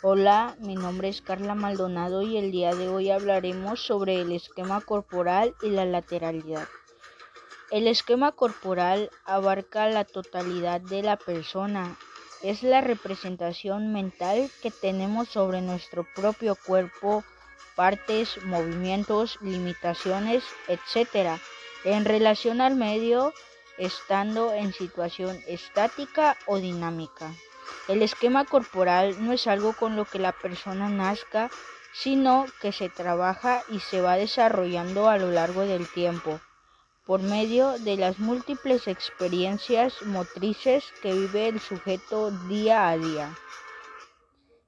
Hola, 0.00 0.54
mi 0.60 0.76
nombre 0.76 1.08
es 1.08 1.20
Carla 1.20 1.56
Maldonado 1.56 2.22
y 2.22 2.36
el 2.36 2.52
día 2.52 2.72
de 2.72 2.88
hoy 2.88 3.10
hablaremos 3.10 3.82
sobre 3.82 4.20
el 4.20 4.30
esquema 4.30 4.80
corporal 4.80 5.56
y 5.60 5.70
la 5.70 5.84
lateralidad. 5.86 6.68
El 7.72 7.88
esquema 7.88 8.30
corporal 8.30 9.10
abarca 9.24 9.88
la 9.88 10.04
totalidad 10.04 10.80
de 10.80 11.02
la 11.02 11.16
persona. 11.16 11.98
Es 12.44 12.62
la 12.62 12.80
representación 12.80 13.92
mental 13.92 14.48
que 14.62 14.70
tenemos 14.70 15.30
sobre 15.30 15.62
nuestro 15.62 16.06
propio 16.14 16.54
cuerpo, 16.54 17.24
partes, 17.74 18.40
movimientos, 18.44 19.36
limitaciones, 19.40 20.44
etc. 20.68 21.40
en 21.82 22.04
relación 22.04 22.60
al 22.60 22.76
medio, 22.76 23.32
estando 23.78 24.52
en 24.52 24.72
situación 24.72 25.36
estática 25.48 26.36
o 26.46 26.58
dinámica. 26.58 27.32
El 27.88 28.02
esquema 28.02 28.44
corporal 28.44 29.16
no 29.24 29.32
es 29.32 29.46
algo 29.46 29.72
con 29.72 29.96
lo 29.96 30.04
que 30.04 30.18
la 30.18 30.32
persona 30.32 30.90
nazca, 30.90 31.50
sino 31.94 32.44
que 32.60 32.70
se 32.70 32.90
trabaja 32.90 33.62
y 33.70 33.80
se 33.80 34.02
va 34.02 34.16
desarrollando 34.16 35.08
a 35.08 35.16
lo 35.16 35.30
largo 35.30 35.62
del 35.62 35.88
tiempo, 35.88 36.38
por 37.06 37.22
medio 37.22 37.78
de 37.78 37.96
las 37.96 38.18
múltiples 38.18 38.86
experiencias 38.88 40.02
motrices 40.02 40.84
que 41.00 41.14
vive 41.14 41.48
el 41.48 41.60
sujeto 41.60 42.30
día 42.46 42.90
a 42.90 42.98
día. 42.98 43.34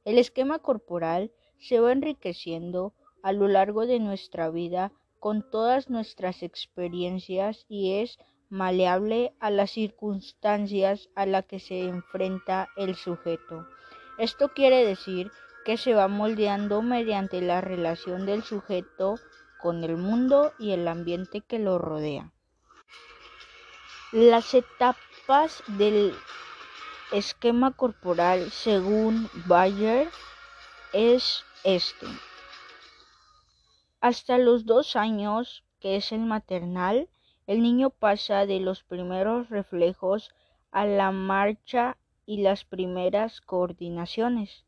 El 0.06 0.18
esquema 0.18 0.58
corporal 0.58 1.30
se 1.58 1.78
va 1.78 1.92
enriqueciendo 1.92 2.94
a 3.22 3.32
lo 3.32 3.48
largo 3.48 3.84
de 3.84 4.00
nuestra 4.00 4.48
vida 4.48 4.92
con 5.18 5.48
todas 5.50 5.90
nuestras 5.90 6.42
experiencias 6.42 7.66
y 7.68 8.00
es 8.00 8.18
maleable 8.50 9.34
a 9.40 9.50
las 9.50 9.70
circunstancias 9.70 11.08
a 11.14 11.24
las 11.24 11.46
que 11.46 11.60
se 11.60 11.84
enfrenta 11.84 12.68
el 12.76 12.96
sujeto. 12.96 13.66
Esto 14.18 14.50
quiere 14.50 14.84
decir 14.84 15.30
que 15.64 15.76
se 15.76 15.94
va 15.94 16.08
moldeando 16.08 16.82
mediante 16.82 17.40
la 17.40 17.60
relación 17.60 18.26
del 18.26 18.42
sujeto 18.42 19.14
con 19.60 19.84
el 19.84 19.96
mundo 19.96 20.52
y 20.58 20.72
el 20.72 20.88
ambiente 20.88 21.40
que 21.40 21.58
lo 21.58 21.78
rodea. 21.78 22.32
Las 24.12 24.54
etapas 24.54 25.62
del 25.68 26.14
esquema 27.12 27.72
corporal 27.72 28.50
según 28.50 29.28
Bayer 29.46 30.08
es 30.92 31.44
este. 31.62 32.06
Hasta 34.00 34.38
los 34.38 34.64
dos 34.64 34.96
años, 34.96 35.62
que 35.78 35.96
es 35.96 36.10
el 36.12 36.20
maternal, 36.20 37.08
el 37.50 37.62
niño 37.62 37.90
pasa 37.90 38.46
de 38.46 38.60
los 38.60 38.84
primeros 38.84 39.50
reflejos 39.50 40.30
a 40.70 40.86
la 40.86 41.10
marcha 41.10 41.96
y 42.24 42.42
las 42.42 42.64
primeras 42.64 43.40
coordinaciones. 43.40 44.64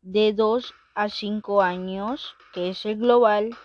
De 0.00 0.32
2 0.34 0.72
a 0.94 1.08
5 1.08 1.60
años, 1.60 2.36
que 2.52 2.68
es 2.68 2.86
el 2.86 2.98
global, 2.98 3.56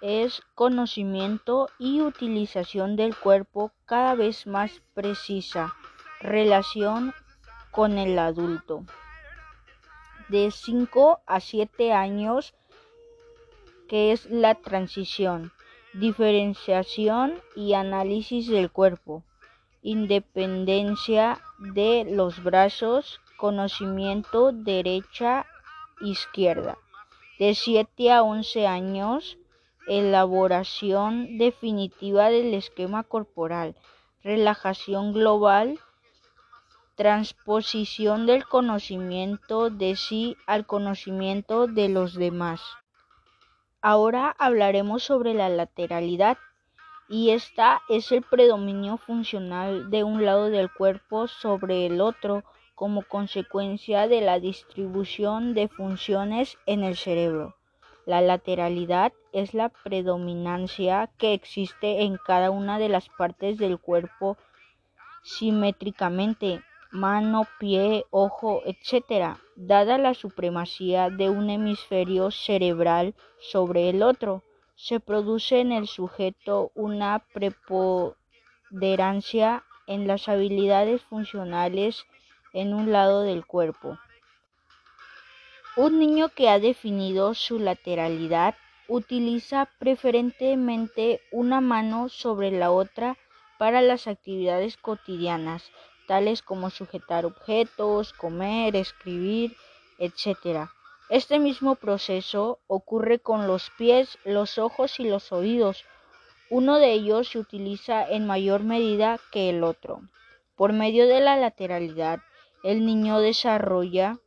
es 0.00 0.42
conocimiento 0.54 1.68
y 1.80 2.02
utilización 2.02 2.94
del 2.94 3.16
cuerpo 3.16 3.72
cada 3.84 4.14
vez 4.14 4.46
más 4.46 4.80
precisa, 4.94 5.74
relación 6.20 7.14
con 7.72 7.98
el 7.98 8.16
adulto. 8.16 8.84
De 10.28 10.52
5 10.52 11.18
a 11.26 11.40
7 11.40 11.92
años, 11.92 12.54
que 13.88 14.12
es 14.12 14.30
la 14.30 14.54
transición, 14.54 15.50
diferenciación 15.94 17.40
y 17.54 17.74
análisis 17.74 18.48
del 18.48 18.70
cuerpo, 18.70 19.22
independencia 19.82 21.40
de 21.58 22.04
los 22.10 22.42
brazos, 22.42 23.20
conocimiento 23.36 24.52
derecha, 24.52 25.46
izquierda. 26.00 26.76
De 27.38 27.54
7 27.54 28.12
a 28.12 28.22
11 28.22 28.66
años, 28.66 29.38
elaboración 29.86 31.38
definitiva 31.38 32.30
del 32.30 32.54
esquema 32.54 33.04
corporal, 33.04 33.76
relajación 34.22 35.12
global, 35.12 35.78
transposición 36.96 38.26
del 38.26 38.46
conocimiento 38.46 39.70
de 39.70 39.96
sí 39.96 40.36
al 40.46 40.66
conocimiento 40.66 41.66
de 41.66 41.88
los 41.88 42.14
demás. 42.14 42.60
Ahora 43.86 44.34
hablaremos 44.38 45.02
sobre 45.02 45.34
la 45.34 45.50
lateralidad 45.50 46.38
y 47.06 47.32
esta 47.32 47.82
es 47.90 48.12
el 48.12 48.22
predominio 48.22 48.96
funcional 48.96 49.90
de 49.90 50.04
un 50.04 50.24
lado 50.24 50.48
del 50.48 50.72
cuerpo 50.72 51.28
sobre 51.28 51.84
el 51.84 52.00
otro 52.00 52.44
como 52.74 53.02
consecuencia 53.02 54.08
de 54.08 54.22
la 54.22 54.40
distribución 54.40 55.52
de 55.52 55.68
funciones 55.68 56.56
en 56.64 56.82
el 56.82 56.96
cerebro. 56.96 57.56
La 58.06 58.22
lateralidad 58.22 59.12
es 59.34 59.52
la 59.52 59.68
predominancia 59.68 61.10
que 61.18 61.34
existe 61.34 62.04
en 62.04 62.16
cada 62.16 62.50
una 62.50 62.78
de 62.78 62.88
las 62.88 63.10
partes 63.10 63.58
del 63.58 63.78
cuerpo 63.78 64.38
simétricamente 65.22 66.62
mano, 66.90 67.46
pie, 67.58 68.06
ojo, 68.10 68.62
etc., 68.64 69.36
dada 69.56 69.98
la 69.98 70.14
supremacía 70.14 71.10
de 71.10 71.28
un 71.30 71.50
hemisferio 71.50 72.30
cerebral 72.30 73.14
sobre 73.38 73.90
el 73.90 74.02
otro, 74.02 74.42
se 74.76 75.00
produce 75.00 75.60
en 75.60 75.72
el 75.72 75.86
sujeto 75.86 76.70
una 76.74 77.24
preponderancia 77.32 79.64
en 79.86 80.06
las 80.06 80.28
habilidades 80.28 81.02
funcionales 81.02 82.04
en 82.52 82.74
un 82.74 82.92
lado 82.92 83.22
del 83.22 83.46
cuerpo. 83.46 83.98
Un 85.76 85.98
niño 85.98 86.28
que 86.28 86.48
ha 86.48 86.58
definido 86.58 87.34
su 87.34 87.58
lateralidad 87.58 88.54
utiliza 88.88 89.68
preferentemente 89.78 91.20
una 91.32 91.60
mano 91.60 92.08
sobre 92.08 92.50
la 92.50 92.70
otra 92.70 93.16
para 93.58 93.82
las 93.82 94.06
actividades 94.06 94.76
cotidianas 94.76 95.70
tales 96.06 96.42
como 96.42 96.70
sujetar 96.70 97.26
objetos, 97.26 98.12
comer, 98.12 98.76
escribir, 98.76 99.56
etc. 99.98 100.68
Este 101.08 101.38
mismo 101.38 101.74
proceso 101.74 102.60
ocurre 102.66 103.18
con 103.18 103.46
los 103.46 103.70
pies, 103.76 104.18
los 104.24 104.58
ojos 104.58 104.98
y 105.00 105.04
los 105.04 105.32
oídos. 105.32 105.84
Uno 106.50 106.78
de 106.78 106.92
ellos 106.92 107.28
se 107.28 107.38
utiliza 107.38 108.06
en 108.08 108.26
mayor 108.26 108.62
medida 108.62 109.18
que 109.30 109.50
el 109.50 109.64
otro. 109.64 110.00
Por 110.56 110.72
medio 110.72 111.06
de 111.06 111.20
la 111.20 111.36
lateralidad, 111.36 112.20
el 112.62 112.86
niño 112.86 113.20
desarrolla 113.20 114.18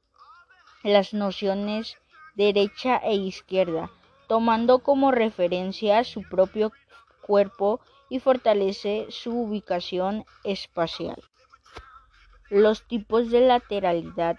las 0.84 1.14
nociones 1.14 1.98
derecha 2.36 2.98
e 2.98 3.16
izquierda, 3.16 3.90
tomando 4.28 4.80
como 4.80 5.12
referencia 5.12 6.04
su 6.04 6.22
propio 6.22 6.72
cuerpo 7.22 7.80
y 8.10 8.20
fortalece 8.20 9.08
su 9.10 9.32
ubicación 9.32 10.26
espacial. 10.44 11.22
Los 12.50 12.84
tipos 12.84 13.30
de 13.30 13.42
lateralidad 13.42 14.38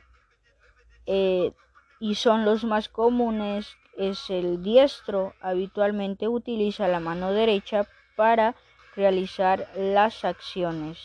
eh, 1.07 1.53
y 2.01 2.15
son 2.15 2.45
los 2.45 2.65
más 2.65 2.89
comunes 2.89 3.77
es 3.97 4.31
el 4.31 4.63
diestro. 4.63 5.35
Habitualmente 5.41 6.29
utiliza 6.29 6.89
la 6.89 7.01
mano 7.01 7.33
derecha 7.33 7.87
para 8.17 8.55
realizar 8.97 9.69
las 9.77 10.25
acciones. 10.25 10.99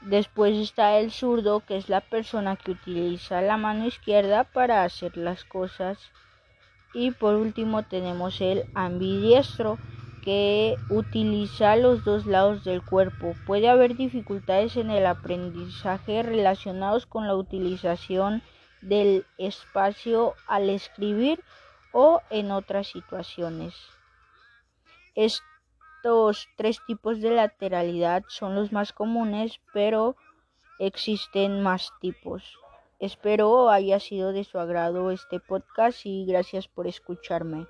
Después 0.00 0.56
está 0.58 0.98
el 0.98 1.10
zurdo, 1.10 1.60
que 1.60 1.76
es 1.76 1.88
la 1.88 2.02
persona 2.02 2.56
que 2.56 2.72
utiliza 2.72 3.40
la 3.40 3.56
mano 3.56 3.86
izquierda 3.86 4.44
para 4.44 4.84
hacer 4.84 5.16
las 5.16 5.44
cosas. 5.44 5.98
Y 6.92 7.10
por 7.10 7.34
último 7.34 7.84
tenemos 7.84 8.40
el 8.40 8.64
ambidiestro, 8.74 9.78
que 10.24 10.76
utiliza 10.88 11.76
los 11.76 12.02
dos 12.02 12.24
lados 12.24 12.64
del 12.64 12.82
cuerpo. 12.82 13.34
Puede 13.46 13.68
haber 13.68 13.94
dificultades 13.94 14.76
en 14.78 14.90
el 14.90 15.04
aprendizaje 15.04 16.22
relacionados 16.22 17.04
con 17.04 17.26
la 17.26 17.36
utilización 17.36 18.42
del 18.80 19.26
espacio 19.36 20.34
al 20.46 20.70
escribir 20.70 21.44
o 21.92 22.22
en 22.30 22.52
otras 22.52 22.86
situaciones. 22.86 23.74
Estos 25.14 26.48
tres 26.56 26.78
tipos 26.86 27.20
de 27.20 27.30
lateralidad 27.30 28.24
son 28.28 28.54
los 28.54 28.72
más 28.72 28.94
comunes, 28.94 29.60
pero 29.74 30.16
existen 30.78 31.62
más 31.62 31.90
tipos. 32.00 32.58
Espero 32.98 33.68
haya 33.68 34.00
sido 34.00 34.32
de 34.32 34.44
su 34.44 34.58
agrado 34.58 35.10
este 35.10 35.38
podcast 35.38 36.06
y 36.06 36.24
gracias 36.24 36.66
por 36.66 36.86
escucharme. 36.86 37.66